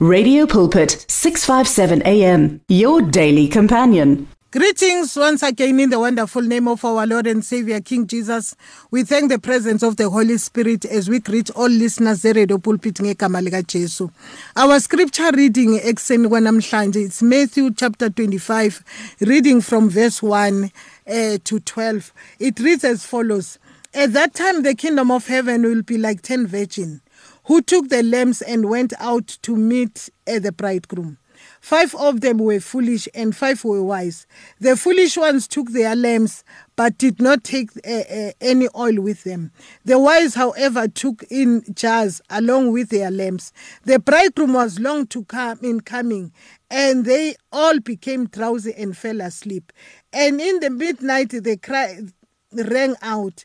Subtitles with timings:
[0.00, 4.28] Radio Pulpit 657 AM your daily companion.
[4.52, 8.54] Greetings once again in the wonderful name of our Lord and Savior King Jesus.
[8.92, 12.94] We thank the presence of the Holy Spirit as we greet all listeners zeRadio Pulpit
[12.94, 14.08] ngegama lika Jesu.
[14.54, 18.84] Our scripture reading ekseni it's Matthew chapter 25
[19.22, 20.70] reading from verse 1
[21.08, 22.12] uh, to 12.
[22.38, 23.58] It reads as follows:
[23.92, 27.00] At that time the kingdom of heaven will be like 10 virgins
[27.48, 31.16] who took the lambs and went out to meet uh, the bridegroom.
[31.62, 34.26] Five of them were foolish and five were wise.
[34.60, 36.44] The foolish ones took their lambs
[36.76, 39.50] but did not take uh, uh, any oil with them.
[39.82, 43.54] The wise, however, took in jars along with their lambs.
[43.84, 46.32] The bridegroom was long to come in coming,
[46.70, 49.72] and they all became drowsy and fell asleep.
[50.12, 52.12] And in the midnight they cried,
[52.52, 53.42] rang out,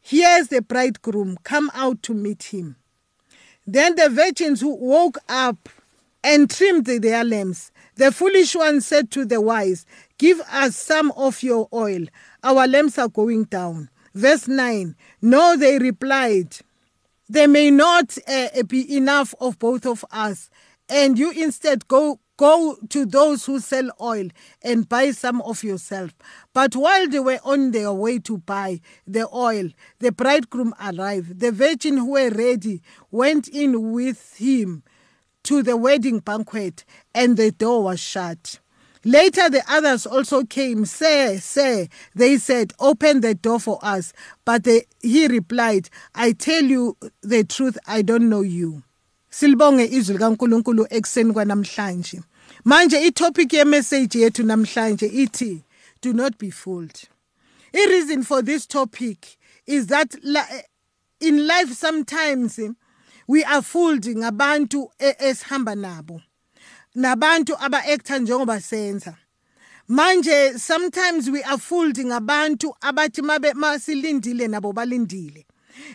[0.00, 2.76] Here's the bridegroom, come out to meet him.
[3.70, 5.68] Then the virgins who woke up
[6.24, 7.70] and trimmed their lamps.
[7.96, 9.84] The foolish one said to the wise,
[10.16, 12.06] Give us some of your oil.
[12.42, 13.90] Our lamps are going down.
[14.14, 16.56] Verse 9 No, they replied,
[17.28, 20.48] There may not uh, be enough of both of us,
[20.88, 24.28] and you instead go Go to those who sell oil
[24.62, 26.12] and buy some of yourself.
[26.54, 31.40] But while they were on their way to buy the oil, the bridegroom arrived.
[31.40, 34.84] The virgin who were ready went in with him
[35.44, 38.60] to the wedding banquet, and the door was shut.
[39.04, 40.84] Later, the others also came.
[40.84, 44.12] Sir, sir, they said, open the door for us.
[44.44, 48.84] But they, he replied, I tell you the truth, I don't know you.
[49.38, 52.22] Silibonge izwi likaNkuluNkulu ekseni kwanamhlanje.
[52.64, 55.62] Manje itopic yemessage yethu namhlanje ithi
[56.02, 57.08] do not be fooled.
[57.74, 60.14] I reason for this topic is that
[61.20, 62.58] in life sometimes
[63.28, 66.20] we are fooled ngabantu esihamba nabo
[66.96, 69.16] nabantu aba-acta njengoba senza.
[69.88, 75.46] Manje sometimes we are fooled ngabantu abathi masilindile nabo balindile.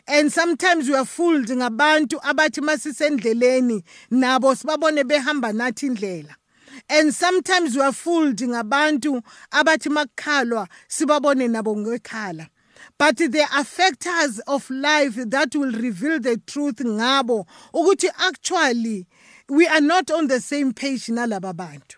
[0.07, 6.35] And sometimes we are fooled ngabantu abathi masisendleleni nabo sibabone behamba nathi indlela.
[6.89, 9.21] And sometimes we are fooled ngabantu
[9.51, 12.47] abathi makukhalwa sibabone nabo ngekhala
[12.97, 19.07] but there are factors of life that will reveal the truth ngabo ukuthi actually
[19.50, 21.97] we are not on the same page nalaba bantu.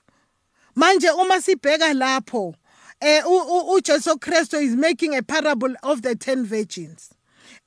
[0.76, 2.56] Manje uma sibheka lapho
[3.02, 7.15] eh uJesu Kristo is making a parable of the 10 virgins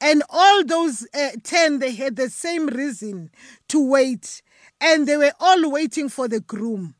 [0.00, 3.30] and all those uh, 10 they had the same reason
[3.68, 4.42] to wait.
[4.80, 6.94] And they were all waiting for the groom.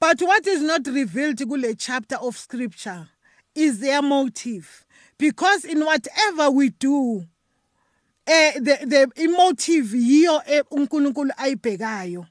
[0.00, 3.08] But what is not revealed kule chapter of scripture
[3.54, 4.84] is their motive.
[5.18, 7.24] Because in whatever we do
[8.26, 12.26] eh the the emotive yiyo uNkulunkulu ayibhekayo.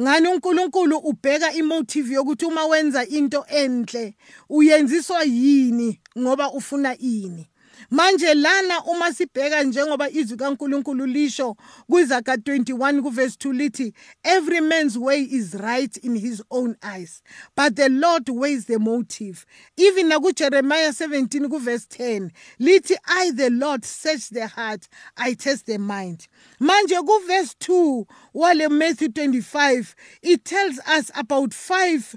[0.00, 4.14] Ngani uNkulunkulu ubheka emotive yokuthi uma wenza into enhle
[4.48, 7.48] uyenziswa yini ngoba ufuna ini?
[7.92, 11.56] Manje lana uma sibheka njengoba izwi kaNkuluNkulu lisho
[11.90, 13.94] kwizaga 21 kuverse 2 lithi
[14.24, 17.22] every man's way is right in his own eyes
[17.54, 19.44] but the Lord weighs the motive.
[19.76, 24.88] Even nakuJeremiah 17 kuverse 10 lithi I the Lord search the heart
[25.18, 26.28] I test the mind.
[26.60, 32.16] Manje kuverse 2 wale Matthew 25 it tells us about five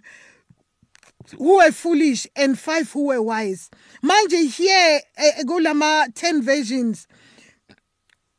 [1.37, 3.69] who were foolish and five who were wise.
[4.03, 7.07] Manje here eh, eh, kulama 10 versions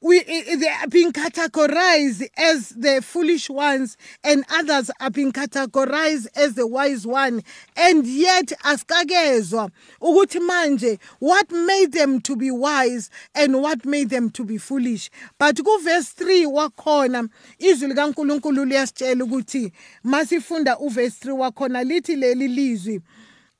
[0.02, 6.54] we they are being categorized as the foolish ones and others are being categorized as
[6.54, 7.42] the wise one.
[7.76, 9.70] And yet asikakezwa
[10.02, 15.10] ukuthi manje what made them to be wise and what made them to be foolish?
[15.38, 17.28] But ku verse 3 wakhona
[17.58, 19.72] izwi likaNkuluNkulu liyasitshela ukuthi
[20.04, 23.00] masifunda u verse 3 wakhona lithi leli lizwi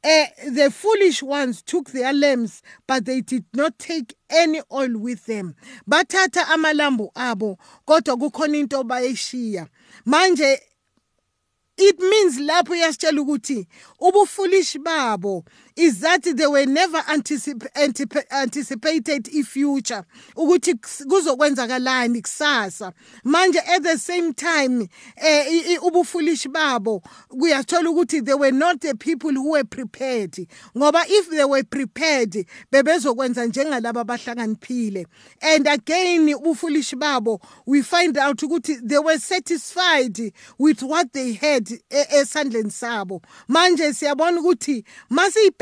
[0.07, 5.27] Uh, the foolish ones took their lamps, but they did not take any oil with
[5.27, 5.57] them.
[5.85, 7.59] Bathatha amalambu abo,
[7.89, 9.69] kodwa kukhona into bayishiya.
[10.07, 10.59] Manje
[11.79, 13.67] it means lapho yasitshela ukuthi
[14.01, 15.45] ubufoolish babo
[15.77, 20.03] is that they were never anticip antip anticipated i-future
[20.37, 22.93] ukuthi kuzokwenzakalani kusasa.
[23.25, 29.33] Manje at the same time eh ubufoolish babo kuyathola ukuthi they were not the people
[29.33, 30.33] who were prepared.
[30.75, 35.07] Ngoba if they were prepared bebezokwenza njengalabo abahlakaniphile
[35.43, 41.69] and again ubufoolish babo we find out ukuthi they were satisfied with what they had
[41.91, 43.21] esandleni sabo.
[43.49, 44.85] Manje siyabona ukuthi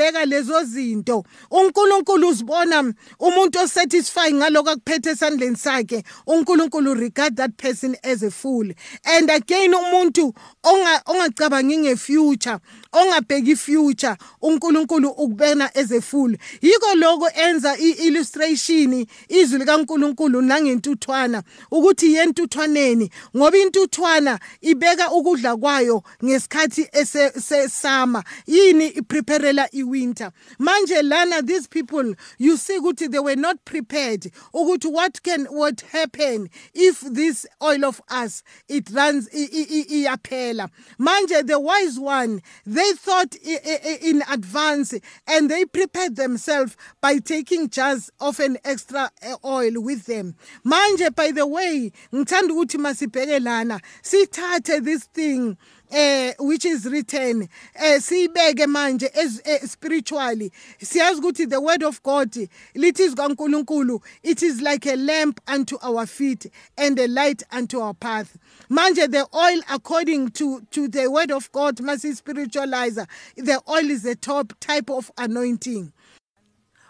[0.05, 1.23] masiyibheka lezo zinto.
[1.51, 6.03] uNkulunkulu uzibona umuntu osatisfy ngaloko akuphethe esandleni sakhe.
[6.27, 8.67] uNkulunkulu regard that person as a fool.
[9.05, 12.59] And again umuntu ongacabangi ngefuture
[12.95, 15.69] ongabheki future uNkulunkulu ukubena
[16.01, 16.37] fool.
[16.61, 26.87] Yiko lokho enza iillustration izwi likaNkulunkulu nangentuthwana ukuthi yentuthwaneni ngoba intuthwana ibeka ukudla kwayo ngesikhathi
[26.91, 30.31] esesama yini ipreparela iwinter.
[30.59, 35.81] Manje lana these people you see ukuthi they were not prepared ukuthi what can what
[35.91, 40.69] happen if this oil of us it runs iyaphela.
[40.99, 44.93] Manje the wise one they thought in advance
[45.27, 50.35] and they prepared themselves by taking jars of an extra uh, oil with them.
[50.65, 55.57] Manje by the way ngithanda ukuthi masibheke lana sithathe this thing
[55.91, 60.51] eh which is written eh siyibeke manje eh, spiritually.
[60.81, 66.05] Siyazi ukuthi the word of God lithi kaNkuluNkulu it is like a lamp unto our
[66.05, 66.47] feet
[66.77, 68.37] and a light unto our path.
[68.69, 72.95] Manje the oil according to to the word of God must spiritualize
[73.35, 75.91] the oil is the top type of anointing.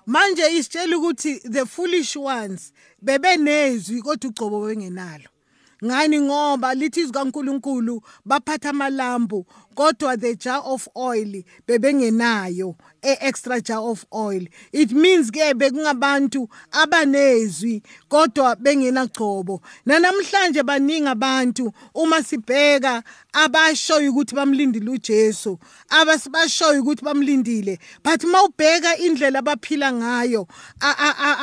[0.07, 2.71] Manje isitshela ukuthi the foolish ones
[3.01, 5.34] bebenezwi kodwa ugcobo bengenalo
[5.85, 9.45] ngani ngoba lithi izikaNkuluNkulu baphatha amalambu
[9.75, 12.75] kodwa the jar of oil bebengenayo
[13.06, 14.42] e-extra jar of oil.
[14.74, 19.62] It means ke bekungabantu abanezwi kodwa bengenagcobo.
[19.86, 27.80] Nanamhlanje baningi abantu uma sibheka abashoyo ukuthi bamlindile uJesu abasibashoyo ukuthi bamlindile.
[28.04, 30.48] But mawubheka indlela abaphila ngayo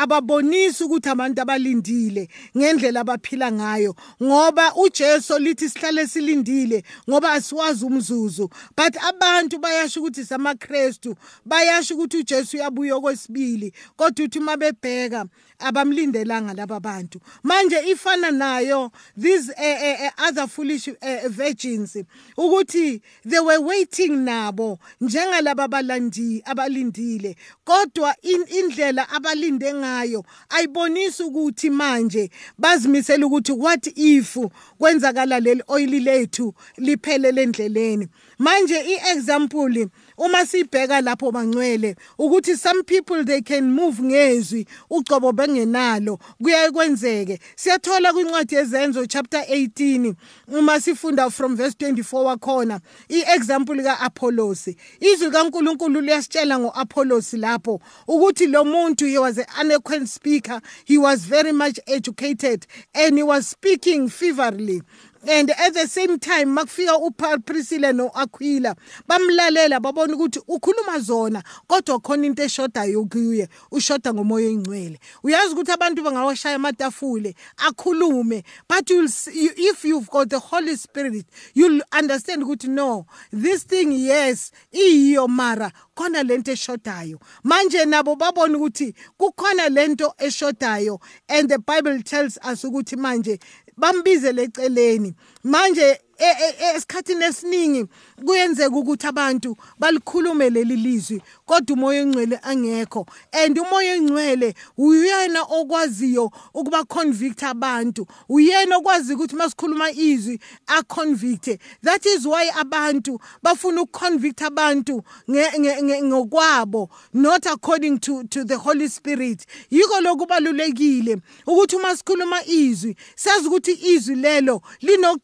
[0.00, 7.84] ababonisi ukuthi abantu abalindile ngendlela abaphila ngayo ngoba uJesu lithi sihlale silindile ngoba asiwazi
[8.22, 15.26] umzuzu but abantu bayasho ukuthi samaKristu bayasho ukuthi uJesu uyabuya okwesibili kodwa uthi mabebheka
[15.58, 17.20] abamlindelanga laba bantu.
[17.42, 21.96] Manje ifana nayo these uh, uh, other foolish uh, virgins
[22.36, 27.36] ukuthi they were waiting nabo njengalaba abalandi abalindile.
[27.64, 34.36] Kodwa indlela abalinde ngayo ayibonisi ukuthi manje bazimisela ukuthi what if
[34.78, 39.88] kwenzakala leli oil lethu liphelele endleleni manje iexample
[40.18, 47.38] uma sibheka lapho bangcwele ukuthi some people they can move ngezwi ucobo bengenalo kuyaye kwenzeke.
[47.56, 50.14] Siyathola kwincwadi yezenzo chapter 18
[50.48, 54.68] uma sifunda from verse 24 wakhona iexample kaApollos.
[55.00, 61.26] Izwi kaNkuluNkulu liyasitshela ngoApollos lapho ukuthi lo muntu he was an eloquent speaker he was
[61.26, 64.82] very much educated and he was speaking feverly.
[65.28, 68.74] And at the same time makufika uPriscilla noAquila
[69.08, 74.98] bamlalela babona ukuthi ukhuluma zona kodwa khona into eshodayo kuye ushoda ngomoya oyingcwele.
[75.22, 81.26] Uyazi ukuthi abantu bangawashaya amatafule akhulume but you'll see, if you've got the holy spirit
[81.54, 87.18] you'll understand ukuthi no this thing yes iyiyo mara khona lento eshodayo.
[87.44, 93.38] Manje nabo babona ukuthi kukhona lento eshodayo and the bible tells us ukuthi manje
[93.76, 95.14] bambize leceleni.
[95.44, 97.86] Manje E, e, esikhathini esiningi
[98.26, 103.06] kuyenzeka ukuthi abantu balikhulume leli lizwi kodwa umoya engcwele angekho.
[103.32, 108.06] And umoya engcwele uyena okwaziyo ukuba convict abantu.
[108.28, 116.88] Uyena okwazi ukuthi masikhuluma izwi a convict that is why abantu bafuna ukuconvict abantu ngokwabo
[117.14, 119.44] not according to to the holy spirit.
[119.70, 124.62] Yiko lokubalulekile ukuthi uma sikhuluma izwi sazi ukuthi izwi lelo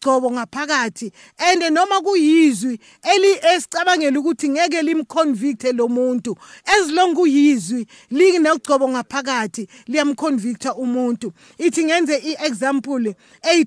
[0.09, 6.37] linogcobo ngaphakathi phakathi and noma kuyizwi eli esicabangela ukuthi ngeke limconvicte lo muntu
[6.67, 11.33] as long kuyizwi linegcobo ngaphakathi liyamconvicta umuntu.
[11.59, 13.65] Ithi ngenze iexample eyi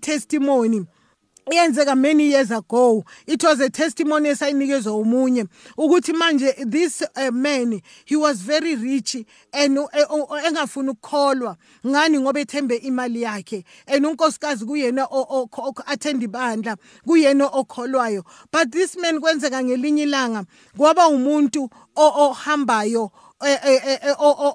[1.49, 3.03] iyenzeka many years ago.
[3.27, 5.45] It was a testimony esayinikezwa umunye
[5.77, 9.15] ukuthi manje this uh, man he was very rich
[9.53, 9.87] and uh,
[10.45, 11.57] engafuni ukukholwa
[11.87, 13.63] ngani ngoba ethembe imali yakhe.
[13.87, 15.07] And unkosikazi kuyena
[15.85, 18.23] attend ibandla kuyena okholwayo.
[18.51, 20.45] But this man kwenzeka ngelinye ilanga
[20.77, 23.11] kwaba umuntu ohambayo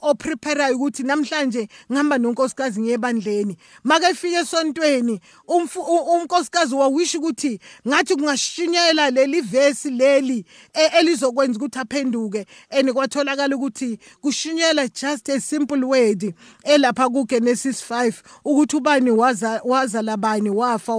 [0.02, 5.20] opreparayo ukuthi namhlanje ngihamba nonkosikazi ngiyebandleni make fike esontweni
[6.14, 10.44] unkosikazi wawisha ukuthi ngathi kungashinyela leli vesi leli
[10.98, 12.46] elizokwenza ukuthi aphenduke.
[12.70, 18.12] And kwatholakala ukuthi kushinyela just a simple word elapha kuGenesis 5
[18.44, 20.94] ukuthi ubani waza waza labani wafa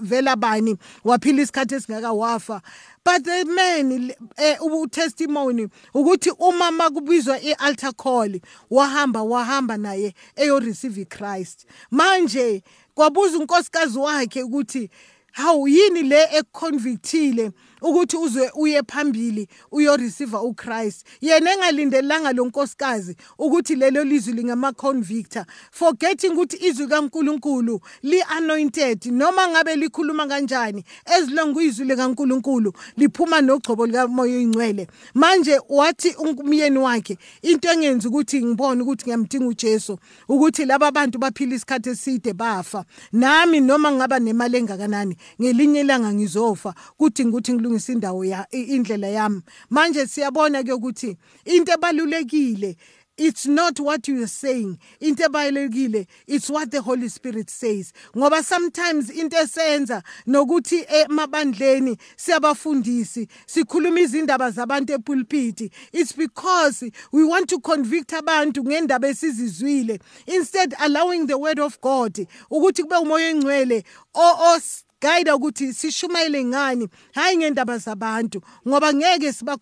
[0.00, 2.62] vela bani waphila isikhathi esingaka wafa.
[3.04, 11.04] But the man eh utestimony ukuthi umama kubizwa ialtar call wahamba wahamba naye eyo receive
[11.04, 12.62] Christ manje
[12.94, 14.90] kwabuza unkosikazi wakhe ukuthi
[15.32, 21.06] hawu yini le econvictile ukuthi uze uye phambili uyoreceive uChrist.
[21.20, 29.06] Yena engalindelanga lo nkosikazi ukuthi lelo lizwi lingama convictor forgetting ukuthi izwi kaNkuluNkulu li anointed
[29.06, 30.84] noma ngabe likhuluma kanjani
[31.16, 38.82] ezilonga izwi likaNkuluNkulu liphuma nogcobo likamoya oyingcwele manje wathi umyeni wakhe into engenza ukuthi ngibone
[38.82, 39.98] ukuthi ngiyamdinga uJesu
[40.28, 42.84] ukuthi laba bantu baphila isikhathi eside bafa.
[43.12, 49.42] Nami noma ngaba nemali engakanani ngelinye ilanga ngizofa kudinga ukuthi ngilungise indawo ya indlela yami.
[49.70, 52.76] Manje siyabona ke ukuthi into ebalulekile
[53.18, 54.78] it's not what you are saying.
[55.00, 57.92] Into ebalekile it's what the holy spirit says.
[58.16, 67.48] Ngoba sometimes into esenza nokuthi emabandleni siyabafundisi sikhuluma izindaba zabantu epulpit it's because we want
[67.48, 70.00] to convict abantu ngendaba esizizwile.
[70.26, 74.58] Instead allowing the word of god ukuthi kube umoya engcwele o
[75.02, 76.88] guide ukuthi sishumayele ngani.
[77.14, 79.56] Hayi ngendaba zabantu ngoba ngeke siba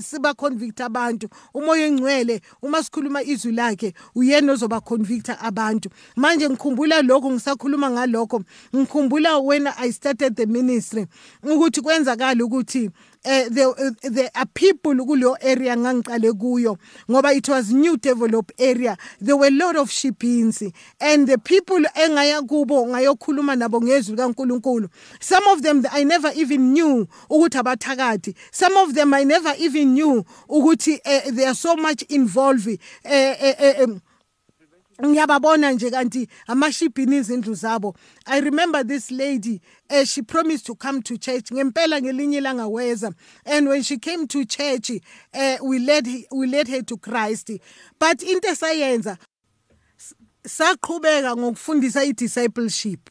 [0.00, 1.28] siba convict abantu.
[1.54, 5.90] Umoya engcwele uma sikhuluma izwi lakhe uyena ozoba convict abantu.
[6.16, 8.42] Manje ngikhumbula lokho ngisakhuluma ngalokho.
[8.74, 11.06] Ngikhumbula when i started the ministry
[11.42, 12.90] ukuthi kwenzakala ukuthi
[13.24, 16.78] uh, there, uh, there are people kuleyo area ngangiqale kuyo
[17.10, 18.96] ngoba it was new develop area.
[19.20, 24.88] There were a lot of sheepins and the people engaya kubo ngayokhuluma nabo ngezwi kaNkuluNkulu.
[25.20, 28.34] Some of them i never even knew ukuthi abathakathi.
[28.50, 32.68] Some of them i never even knew ukuthi uh, they are so much involved
[33.04, 34.02] uh, uh, uh, um,
[35.02, 37.96] ngiyababona nje kanti amashibhini izindlu zabo.
[38.26, 39.60] I remember this lady
[39.90, 43.12] uh, she promised to come to church ngempela ngelinye ilanga weza
[43.44, 44.90] and when she came to church
[45.34, 47.50] uh, we led we led her to Christ.
[47.98, 49.18] But into esayenza
[50.46, 53.10] saqhubeka ngokufundisa i discipleship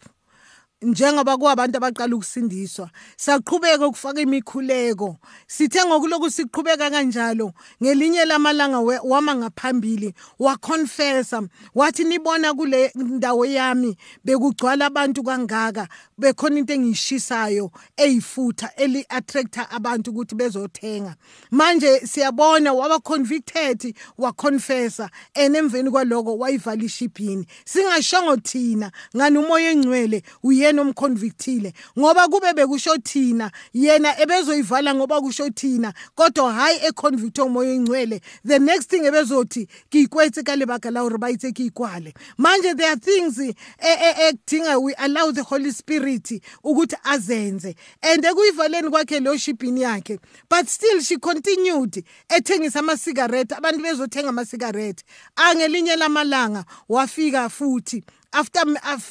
[0.83, 5.17] njengoba kuwabantu abaqala ukusindiswa saqhubeka ukufaka imikhuleko.
[5.47, 7.53] Sithe ngokuloku siqhubeka kanjalo.
[7.83, 11.41] Ngelinye lamalanga wama ngaphambili waconfessa
[11.75, 15.87] wathi nibona kule ndawo yami bekugcwala abantu kangaka
[16.17, 21.15] bekhona into engiyishisayo eyifutha eli attractor abantu ukuthi bezothenga.
[21.51, 30.23] Manje siyabona waba convicted waconfessa and emveni kwaloko wayivala ishipini singashongo thina ngani umoya engcwele
[30.43, 37.37] uye yena omconvictile ngoba kube bekusho thina yena ebezoyivala ngoba kusho thina kodwa hayi econvict
[37.39, 42.13] umoya engcwele the next thing ebezothi kikwetse ka lebaka la hore ba itse ke ikwale
[42.37, 47.75] manje there are things ekudinga we allow the holy spirit ukuthi azenze.
[48.01, 54.29] And ekuyivaleni kwakhe lo shipini yakhe but still she continued ethengisa ama cigarette abantu bezothenga
[54.29, 55.03] ama cigarette
[55.35, 58.03] angelinye lamalanga wafika futhi
[58.33, 58.61] after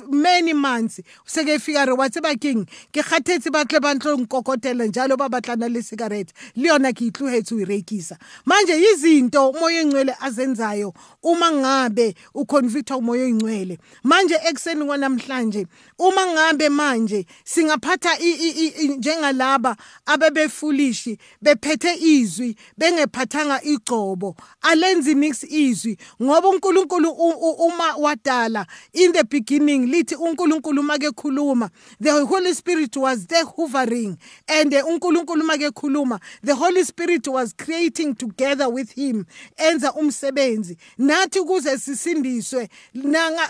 [0.08, 4.86] many months seke fika re wa tseba keng ke kgathetse ba tle ba ntlo nkokotela
[4.86, 6.32] njalo ba batlana le cigarette.
[6.56, 13.78] Le yona ke itluhetse uyirekisa manje izinto umoya engcwele azenzayo uma ngabe uconvicta umoya engcwele
[14.04, 15.66] manje ekseni kwanamhlanje
[15.98, 18.18] uma ngabe manje singaphatha
[18.98, 19.76] njengalaba
[20.06, 24.36] abebefulishi bephethe izwi bengephathanga igcobo.
[24.62, 31.70] Alenzi mix izwi ngoba uNkulunkulu uma wadala in the beginning lithi uNkulunkulu make khuluma.
[32.00, 36.20] The holy spirit was there hovering and uNkulunkulu make khuluma.
[36.42, 39.26] The holy spirit was creating together with him
[39.56, 40.76] enza umsebenzi.
[40.98, 42.68] Nathi kuze sisindiswe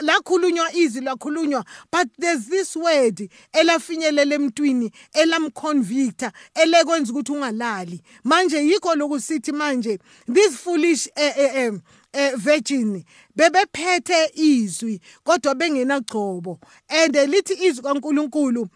[0.02, 8.02] lakhulunywa izwi lakhulunywa but there's this word elafinyelela emntwini elamconvicta elekwenza ukuthi ungalali.
[8.24, 11.72] Manje yikho lokusithi manje this foolish eh, eh, eh,
[12.12, 13.04] eh virgin
[13.36, 16.60] bebephethe izwi kodwa bengenagcobo.
[16.88, 18.68] And lithi izwi kaNkuluNkulu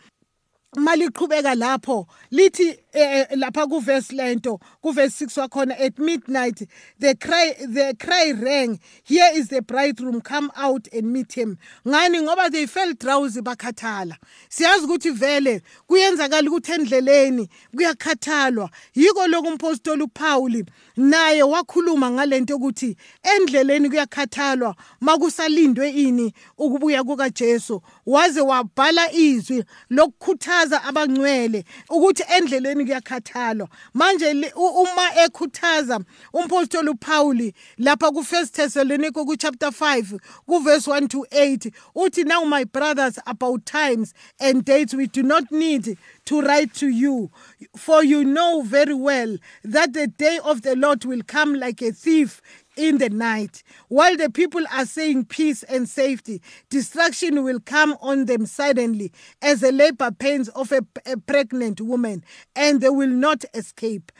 [0.75, 6.69] maliqhubeka lapho lithi eh, lapha kuverse lento kuverse 6 wakhona at midnight
[6.99, 11.59] the cry the cry rang here is the bridegroom come out and meet him.
[11.87, 12.23] Ngani?
[12.23, 14.17] Ngoba they felt drowsy bakhathala.
[14.51, 18.71] Siyazi ukuthi vele kuyenzakala ukuthi endleleni kuyakhathalwa.
[18.95, 20.65] Yiko lokhu umpostoli uPaul
[20.97, 27.83] naye wakhuluma ngalento ukuthi endleleni kuyakhathalwa makusalindwe ini ukubuya kukaJesu.
[28.07, 33.69] Waze wabhala izwi lokukhuthaza ukhuthaza abangcwele ukuthi endleleni kuyakhathalwa.
[33.95, 36.01] Manje uma ekhuthaza
[36.33, 42.25] umpostoli uPaul lapha ku 1 Thessalonica ku chapter 5 ku verse 1 to 8 uthi
[42.25, 47.31] now my brothers about times and dates we do not need to write to you
[47.77, 51.93] for you know very well that the day of the Lord will come like a
[51.93, 52.41] thief
[52.77, 53.63] in the night.
[53.89, 59.61] While the people are saying peace and safety, destruction will come on them suddenly as
[59.61, 62.23] the labor pains of a, a pregnant woman,
[62.55, 64.13] and they will not escape.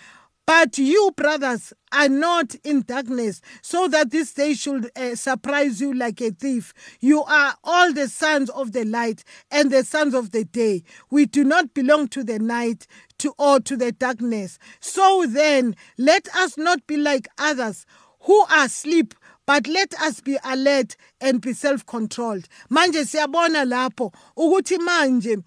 [0.47, 5.93] But you, brothers, are not in darkness, so that this day should uh, surprise you
[5.93, 6.73] like a thief.
[7.01, 10.85] You are all the sons of the light and the sons of the day.
[11.11, 12.87] We do not belong to the night
[13.19, 14.61] to or to the darkness.
[14.79, 17.85] So then, let us not be like others
[18.21, 19.15] who are asleep
[19.47, 25.39] but let us be alert and be self-controlled manje siyabona lapho ukuthi manje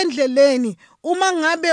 [0.00, 1.68] endleleni uma ngabe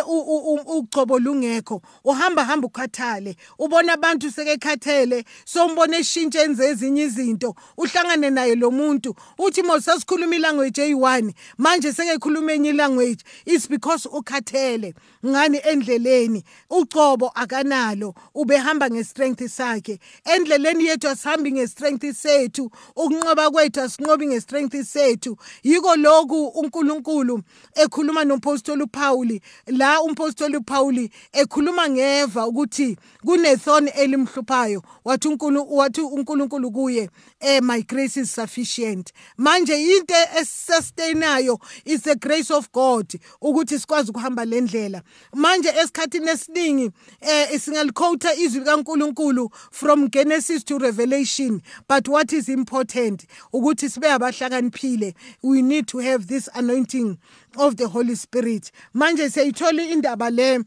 [0.66, 3.36] ugcobo lungekho uhamba hamba ukhathale.
[3.60, 9.16] Ubona abantu sekekhathele sombona eshintshe enze ezinye izinto uhlangane naye lo muntu.
[9.38, 14.94] Uthi mosasikhuluma ilanguage eyi1 manje sekekhuluma enye ilanguage is because ukhathele.
[15.26, 16.44] Ngani endleleni?
[16.70, 20.00] Ugcobo akanalo ubehamba ngestrength sakhe.
[20.26, 25.38] Endleleni yethu asihambi ngestrength sethu ukunqoba kwethu asinqobi ngestrength sethu.
[25.64, 27.42] Yiko lokhu uNkulunkulu
[27.76, 36.02] ekhuluma nompostoli uPaul uPauli la umpostoli uPauli ekhuluma ngeva ukuthi kunethorn elimhluphayo wathi uNkulunkulu wathi
[36.02, 39.12] uNkulunkulu kuye eh my grace is sufficient.
[39.38, 43.08] Manje into esustainayo is the grace of God
[43.42, 45.02] ukuthi sikwazi ukuhamba lendlela
[45.34, 46.92] manje esikhathini esiningi
[47.22, 55.14] eh singaliquote izwi likaNkulunkulu from Genesis to Revelation but what is important ukuthi sibe abahlakaniphile.
[55.44, 57.18] We need to have this anointing
[57.58, 58.72] of the Holy Spirit.
[58.94, 60.60] Manje siyayithola indaba le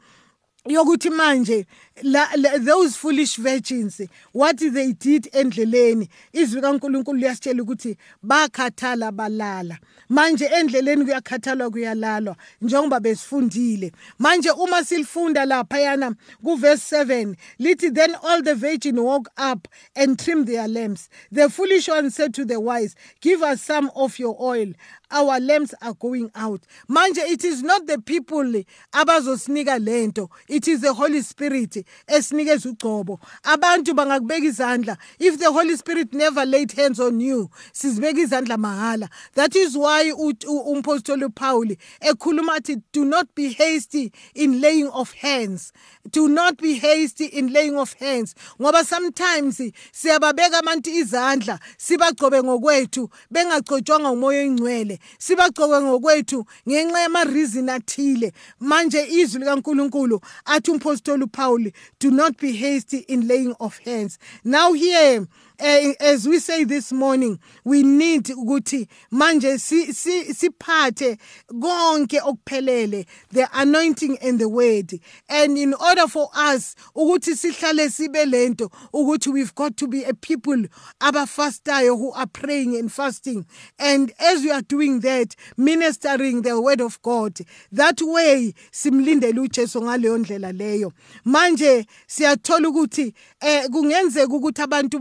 [0.67, 1.67] yokuthi manje
[2.03, 4.01] la, la, those foolish virgins
[4.33, 9.79] what they did endleleni izwi kaNkuluNkulu liyasitshela ukuthi bakhathala balala.
[10.09, 13.93] Manje endleleni kuyakhathalwa kuyalalwa njengoba besifundile.
[14.19, 16.15] Manje uma silifunda lapha yana
[16.45, 21.09] ku verse 7 lithi then all the virgin woke up and trimmed their lamps.
[21.33, 24.73] The foolish one said to the wise give us some of your oil.
[25.11, 28.63] Our lamps are going out manje it is not the people
[28.93, 31.77] abazosinika lento it is the holy spirit
[32.07, 33.21] esinikeza ugcobo.
[33.43, 34.97] Abantu bangakubeka izandla.
[35.19, 39.09] If the holy spirit never laid hands on you sizibeka izandla mahala.
[39.35, 45.73] That is why umpostoli uPaul ekhuluma athi do not be hasty in laying of hands.
[46.11, 48.35] Do not be hasty in laying of hands.
[48.61, 49.61] Ngoba sometimes
[49.93, 58.33] siyababeka abantu izandla sibagcobe ngokwethu bengagcotshwanga umoya oyingcwele sibagcobe ngokwethu ngenxa yama reason athile.
[58.61, 64.19] Manje izwi likaNkuluNkulu athi umpostoli uPaul do not be hasty in laying of hands.
[64.45, 65.27] Now here
[65.59, 71.19] as we say this morning we need ukuthi manje siphathe
[71.53, 74.93] konke okuphelele the anointing and the word.
[75.29, 80.15] And in order for us ukuthi sihlale sibe lento ukuthi we've got to be a
[80.15, 80.65] people
[81.01, 83.47] abafastayo who are praying and fasting.
[83.79, 87.39] And as we are doing that ministering the word of God
[87.73, 90.93] that way simlindele uJesu ngaleyo ndlela leyo.
[91.25, 94.99] Manje siyathola ukuthi eh kungenzeka ukuthi abantu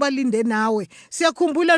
[0.47, 0.87] nawe.
[1.09, 1.77] Siyakhumbula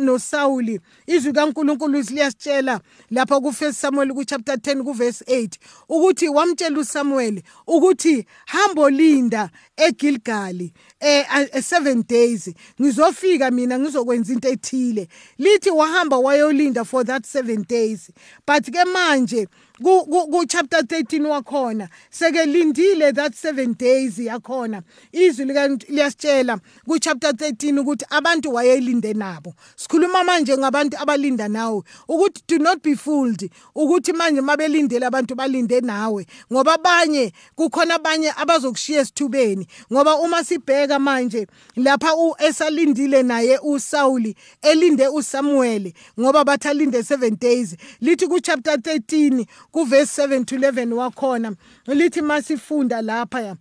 [0.00, 6.28] noSawuli izwi kaNkuluNkulu liyasitshela lapha ku 1 Samuel ku chapter 10 ku verse 8 ukuthi
[6.28, 12.50] wamtshela uSamuel ukuthi hambo linda eGilgali eh 7 days.
[12.80, 15.08] Ngizofika mina ngizokwenza into ethile.
[15.38, 18.10] Lithi wahamba wayolinda for that 7 days.
[18.46, 19.48] But ke manje
[19.82, 21.88] ku chapter 13 wakhona.
[22.10, 24.82] Sekelindile that 7 days yakhona.
[25.12, 25.44] Izwi
[25.88, 29.54] liyasitshela ku chapter 13 ukuthi abantu wayelinde nabo.
[29.76, 31.82] Sikhuluma manje ngabantu abalinda nawe.
[32.08, 36.26] Ukuthi do not be fooled ukuthi manje mabelindele abantu balinde nawe.
[36.52, 39.66] Ngoba abanye kukhona abanye abazokushiya esithubeni.
[39.92, 47.76] Ngoba uma sibheka manje lapha esalindile naye uSauli elinde uSamuel ngoba bathalinde 7 days.
[48.00, 51.56] Lithi ku chapter 13 kuverse 7 to 11 wakhona.
[51.86, 53.56] Lithi masifunda lapha ya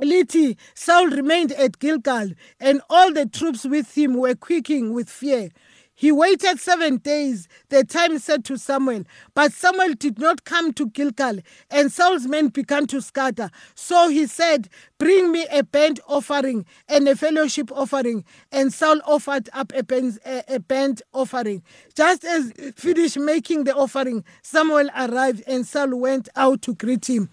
[0.00, 5.50] lithi Saul remained at Gilgal and all the troops with him were quaking with fear
[6.00, 9.02] He waited seven days, the time said to Samuel.
[9.34, 11.40] But Samuel did not come to Gilgal,
[11.72, 13.50] and Saul's men began to scatter.
[13.74, 18.24] So he said, Bring me a burnt offering and a fellowship offering.
[18.52, 21.64] And Saul offered up a burnt, a burnt offering.
[21.96, 27.28] Just as finished making the offering, Samuel arrived, and Saul went out to greet him.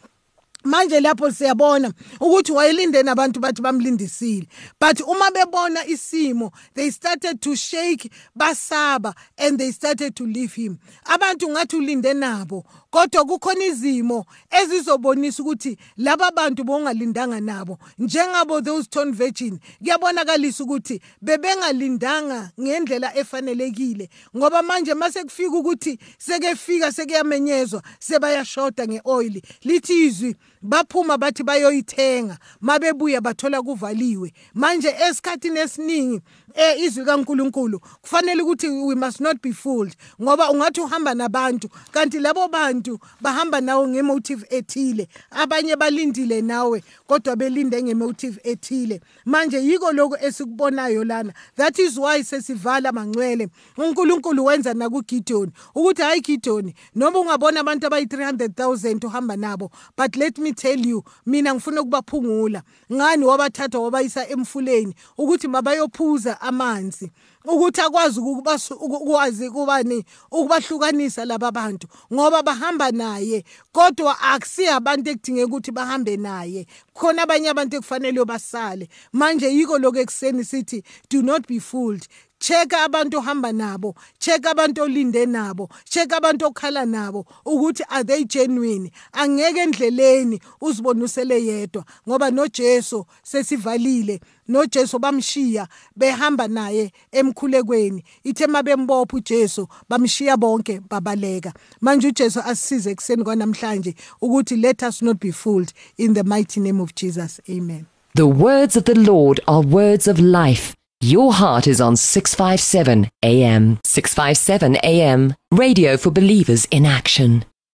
[0.66, 4.48] Manje lapho siyabona ukuthi wayelinde nabantu bathi bamlindisile.
[4.80, 10.80] But uma bebona isimo they started to shake basaba and they started to leave him.
[11.06, 12.64] Abantu ngathi ulinde nabo
[12.96, 17.78] kodwa kukhona izimo ezizobonisa ukuthi laba bantu bongalindanga nabo.
[18.00, 24.10] Njengabo those torn virgin kuyabonakalisa ukuthi bebengalindanga ngendlela efanelekile.
[24.38, 33.22] Ngoba manje mase kufika ukuthi sekefika sekuyamenyezwa sebayashoda ngeoil lithi izwi baphuma bathi bayoyithenga mabebuya
[33.22, 34.34] bathola kuvaliwe.
[34.54, 36.22] Manje esikhathini esiningi
[36.56, 42.20] eh izwi kaNkuluNkulu kufanele ukuthi we must not be fooled ngoba ungathi uhamba nabantu kanti
[42.20, 45.08] labo bantu bahamba nawo ngemotive ethile.
[45.32, 49.02] Abanye balindile nawe kodwa belinde ngemotive ethile.
[49.26, 53.50] Manje yiko lokho esikubonayo lana that is why sesivala mangcwele.
[53.78, 60.38] uNkulunkulu wenza nakuGideon ukuthi hayi Gideon noma ungabona abantu abayi 300000 uhamba nabo but let
[60.38, 62.64] me tell you mina ngifuna ukubaphungula.
[62.94, 67.12] Ngani wabathatha wabayisa emfuleni ukuthi mabayophuza amanzi.
[67.48, 75.72] Ukuthi akwazi ukwazi kubani ukubahlukanisa laba bantu ngoba bahamba naye kodwa akusiyo abantu ekudingeka ukuthi
[75.72, 76.66] bahambe naye.
[76.94, 78.90] Khona abanye abantu ekufanele basale.
[79.14, 82.08] Manje yiko lokho ekuseni sithi do not be fooled.
[82.40, 88.24] Cheka abantu ohamba nabo cheka abantu olinde nabo cheka abantu okhala nabo ukuthi are they
[88.26, 88.92] genuine?
[89.14, 96.92] Angeke endleleni uzibone usele yedwa ngoba noJesu sesivalile noJesu bamshiya behamba naye
[97.36, 105.02] emkhulekweni ithe mabembopha uJesu bamshiya bonke babaleka manje uJesu asisize ekseni kwanamhlanje ukuthi let us
[105.02, 109.42] not be fooled in the mighty name of Jesus amen The words of the Lord
[109.48, 113.78] are words of life Your heart is on 657 AM.
[113.84, 117.44] 657 AM, radio for believers in action.